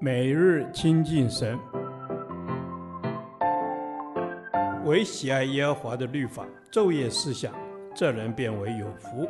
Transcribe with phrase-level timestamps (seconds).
[0.00, 1.58] 每日亲近神，
[4.84, 7.52] 唯喜爱耶和华的律法，昼夜思想，
[7.94, 9.28] 这人便为有福。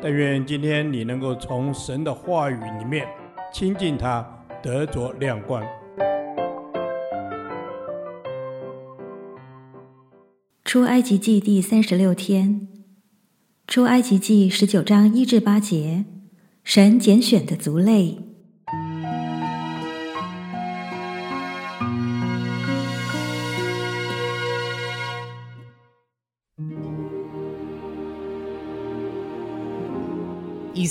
[0.00, 3.06] 但愿今天你能够从神的话语里面
[3.52, 4.26] 亲近他，
[4.62, 5.62] 得着亮光。
[10.64, 12.66] 出埃及记第三十六天，
[13.66, 16.06] 出埃及记十九章一至八节，
[16.64, 18.31] 神拣选的族类。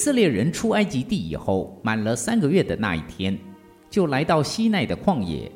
[0.01, 3.37] 以色列人出埃及地以后，满了三个月的那一天，
[3.87, 5.51] 就来到西奈的旷野。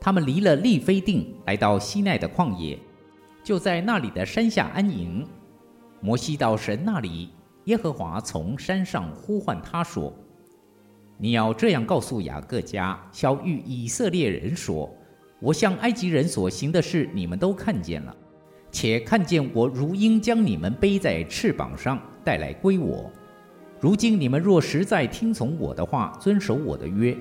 [0.00, 2.76] 他们离了利非定，来到西奈的旷野，
[3.44, 5.24] 就在那里的山下安营。
[6.00, 7.30] 摩西到神那里，
[7.66, 10.12] 耶和华从山上呼唤他说
[11.16, 14.92] ：“你要这样告诉雅各家，晓諭以色列人说：
[15.38, 18.16] 我向埃及人所行的事，你们都看见了，
[18.72, 23.08] 且看见我如鹰将你们背在翅膀上，带来归我。”
[23.80, 27.16] 如今你们若实在听从我的话，遵守我的约，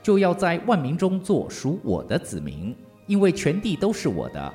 [0.00, 2.72] 就要在万民中做属我的子民，
[3.08, 4.54] 因为全地都是我的。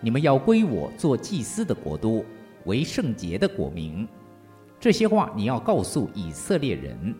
[0.00, 2.24] 你们要归我做祭司的国度，
[2.64, 4.06] 为圣洁的国民。
[4.80, 7.14] 这些话你要告诉以色列人。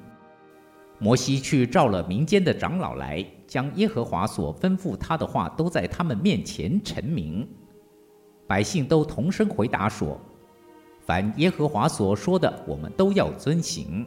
[0.98, 7.47] 摩西去召了民间的长老来，将耶和华所吩咐他的话都在他们面前陈明。
[8.48, 10.20] 百姓都同声回答说。
[11.07, 14.05] 凡耶和华所说的，我们都要遵行。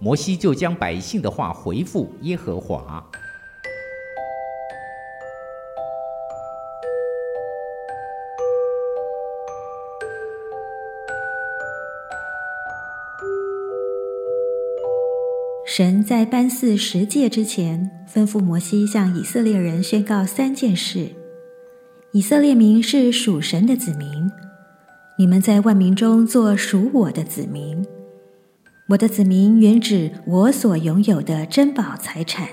[0.00, 3.08] 摩西就将百姓的话回复耶和华。
[15.64, 21.10] 神在颁赐十诫之前，吩咐摩西向以色列人宣告三件事：
[22.10, 24.30] 以色列民是属神的子民。
[25.16, 27.86] 你们在万民中做属我的子民，
[28.88, 32.48] 我的子民原指我所拥有的珍宝财产，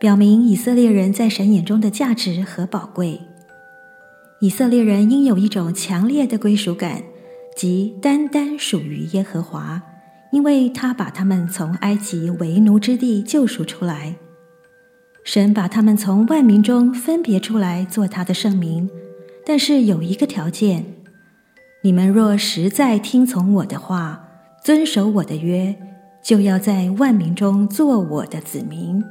[0.00, 3.20] 表明以色列人在神眼中的价值和宝贵。
[4.40, 7.04] 以色列人应有一种强烈的归属感，
[7.56, 9.80] 即单单属于耶和华，
[10.32, 14.16] 因为他把他们从埃及为奴之地救赎出来。
[15.22, 18.90] 神把他们从万民中分别出来做他的圣民，
[19.46, 20.84] 但是有一个条件。
[21.84, 24.28] 你们若实在听从我的话，
[24.62, 25.76] 遵守我的约，
[26.22, 29.02] 就要在万民中做我的子民。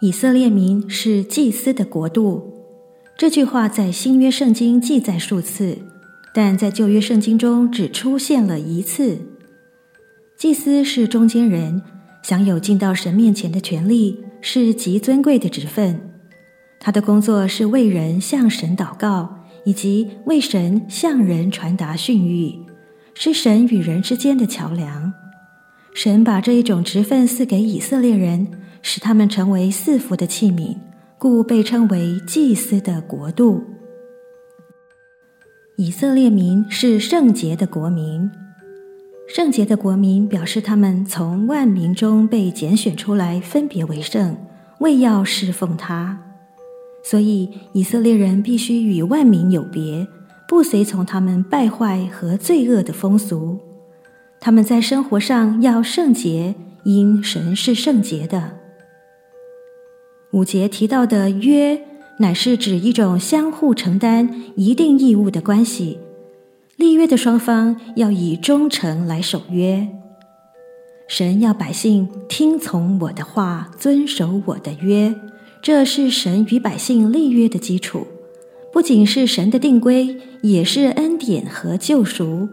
[0.00, 2.54] 以色列民是祭司的国度，
[3.18, 5.78] 这句话在新约圣经记载数次，
[6.32, 9.18] 但在旧约圣经中只出现了一次。
[10.38, 11.82] 祭司是中间人，
[12.22, 16.00] 享有进到神面前的权利，是极尊贵的职分。
[16.78, 19.39] 他的工作是为人向神祷告。
[19.64, 22.56] 以及为神向人传达训谕，
[23.14, 25.12] 是神与人之间的桥梁。
[25.92, 28.46] 神把这一种职分赐给以色列人，
[28.80, 30.76] 使他们成为赐福的器皿，
[31.18, 33.62] 故被称为祭司的国度。
[35.76, 38.30] 以色列民是圣洁的国民，
[39.26, 44.36] 圣洁的国民表示他们从万民中被拣选出来，分别为圣，
[44.78, 46.29] 为要侍奉他。
[47.02, 50.06] 所以，以色列人必须与万民有别，
[50.46, 53.58] 不随从他们败坏和罪恶的风俗。
[54.40, 58.58] 他们在生活上要圣洁，因神是圣洁的。
[60.32, 61.82] 五节提到的约，
[62.18, 65.98] 乃是指一种相互承担一定义务的关系。
[66.76, 69.88] 立约的双方要以忠诚来守约。
[71.08, 75.14] 神要百姓听从我的话，遵守我的约。
[75.62, 78.06] 这是神与百姓立约的基础，
[78.72, 82.48] 不仅是神的定规，也是恩典和救赎。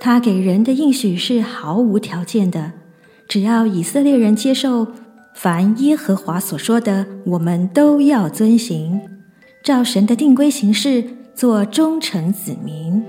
[0.00, 2.72] 他给人的应许是毫无条件的，
[3.28, 4.88] 只要以色列人接受，
[5.34, 9.00] 凡耶和华所说的，我们都要遵行，
[9.62, 11.04] 照神的定规行事，
[11.36, 13.00] 做忠诚子民。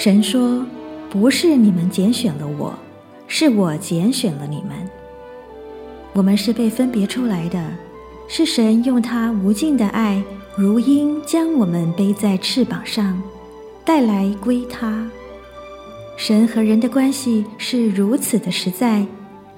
[0.00, 0.64] 神说
[1.12, 2.72] ：“不是你们拣选了我，
[3.28, 4.70] 是我拣选了你们。
[6.14, 7.62] 我们是被分别出来的，
[8.26, 10.22] 是神用他无尽的爱，
[10.56, 13.22] 如鹰将我们背在翅膀上，
[13.84, 15.06] 带来归他。
[16.16, 19.04] 神和人的关系是如此的实在，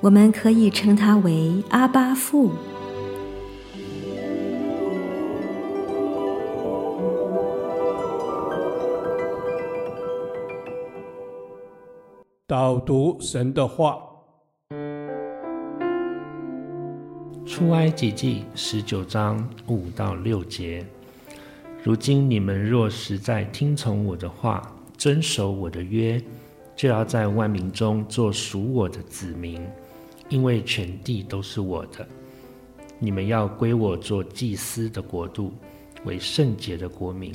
[0.01, 2.51] 我们可以称他为阿巴父。”
[12.53, 13.99] 导读神的话，
[17.47, 20.85] 出埃及记十九章五到六节。
[21.83, 24.61] 如今你们若实在听从我的话，
[24.99, 26.23] 遵守我的约，
[26.77, 29.67] 就要在万民中做属我的子民，
[30.29, 32.07] 因为全地都是我的。
[32.99, 35.55] 你们要归我做祭司的国度，
[36.05, 37.33] 为圣洁的国民。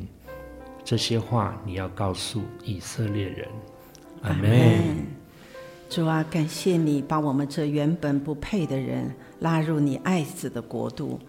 [0.84, 3.48] 这些话你要告诉以色列人。
[4.22, 5.06] 阿门。
[5.90, 9.10] 主啊，感谢你把我们这原本不配的人
[9.40, 11.20] 拉入你爱子的国度。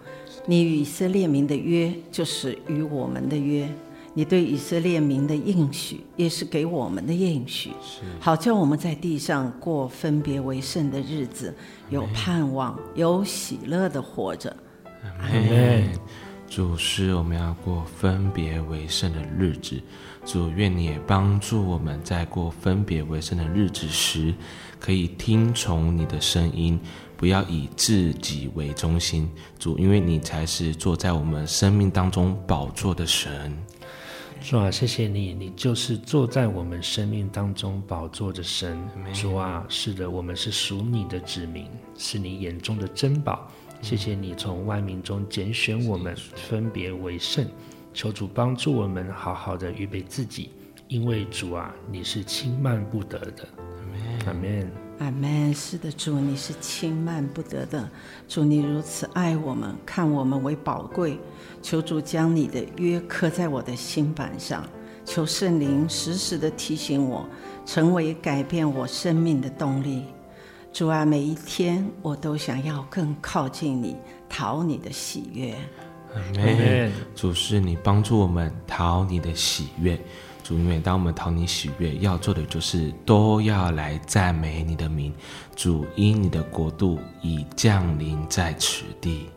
[0.45, 3.69] 你与以色列民的约，就是与我们的约。
[4.13, 7.71] 你对以色列民的应许，也是给我们的应许，
[8.19, 11.55] 好叫我们在地上过分别为圣的日子，
[11.89, 14.53] 有盼望，有喜乐的活着。
[15.21, 15.89] 阿门。
[16.49, 19.79] 主是我们要过分别为圣的日子。
[20.25, 24.33] 主，愿你也帮助我们在过分别为圣的日子时，
[24.79, 26.79] 可以听从你的声音。
[27.15, 29.29] 不要以自己为中心，
[29.59, 33.55] 主，因为你才是坐在我们生命当中宝座的神。
[34.41, 38.81] 主啊，谢谢你，你就是坐在我们生命当中宝座的神。
[39.13, 41.67] 主啊，是的，我们是属你的子民，
[41.97, 43.51] 是你眼中的珍宝。
[43.81, 47.45] 谢谢你从万民中拣选我们，分别为圣。
[47.93, 50.51] 求主帮助我们，好好的预备自己，
[50.87, 53.47] 因为主啊，你是轻慢不得的。
[54.27, 54.71] 阿门。
[54.99, 55.53] 阿门。
[55.53, 57.89] 是的，主，你是轻慢不得的。
[58.27, 61.17] 主，你如此爱我们，看我们为宝贵。
[61.61, 64.67] 求主将你的约刻在我的心板上。
[65.05, 67.27] 求圣灵时时的提醒我，
[67.65, 70.03] 成为改变我生命的动力。
[70.71, 73.95] 主啊，每一天我都想要更靠近你，
[74.29, 75.53] 讨你的喜悦。
[76.13, 76.91] 阿门。
[77.15, 79.99] 主，是你帮助我们讨你的喜悦。
[80.43, 85.13] 主，因为当我们讨你喜悦，要做的就是都要来赞美你的名。
[85.55, 89.27] 主，因你的国度已降临在此地。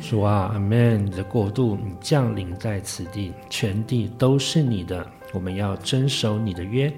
[0.00, 1.04] 主啊，阿门！
[1.04, 5.06] 你的国度你降临在此地，全地都是你的。
[5.32, 6.92] 我们要遵守你的约，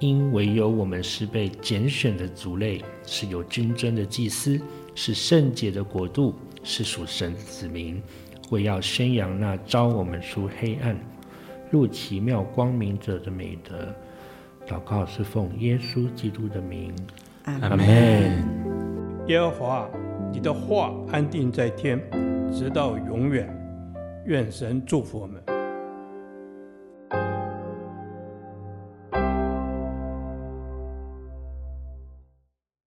[0.00, 4.58] 因唯有我们是被拣选的族类，是有君尊的祭司，
[4.94, 8.02] 是圣洁的国度，是属神的子民。
[8.48, 10.98] 我要宣扬那招我们出黑暗。
[11.70, 13.94] 入奇妙光明者的美德，
[14.66, 16.94] 祷告是奉耶稣基督的名，
[17.44, 17.86] 阿门。
[19.28, 19.90] 耶和华，
[20.32, 22.00] 你的话安定在天，
[22.50, 23.54] 直到永远。
[24.24, 25.49] 愿神祝福我们。